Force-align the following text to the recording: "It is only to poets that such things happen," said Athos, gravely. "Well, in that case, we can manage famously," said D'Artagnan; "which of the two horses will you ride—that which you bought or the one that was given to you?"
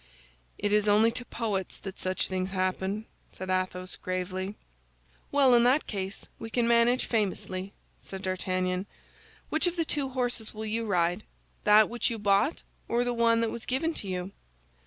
"It 0.57 0.73
is 0.73 0.87
only 0.87 1.11
to 1.11 1.23
poets 1.23 1.77
that 1.77 1.99
such 1.99 2.27
things 2.27 2.49
happen," 2.49 3.05
said 3.31 3.51
Athos, 3.51 3.95
gravely. 3.97 4.55
"Well, 5.31 5.53
in 5.53 5.63
that 5.65 5.85
case, 5.85 6.27
we 6.39 6.49
can 6.49 6.67
manage 6.67 7.05
famously," 7.05 7.71
said 7.99 8.23
D'Artagnan; 8.23 8.87
"which 9.51 9.67
of 9.67 9.75
the 9.75 9.85
two 9.85 10.09
horses 10.09 10.55
will 10.55 10.65
you 10.65 10.87
ride—that 10.87 11.87
which 11.87 12.09
you 12.09 12.17
bought 12.17 12.63
or 12.87 13.03
the 13.03 13.13
one 13.13 13.41
that 13.41 13.51
was 13.51 13.67
given 13.67 13.93
to 13.93 14.07
you?" 14.07 14.31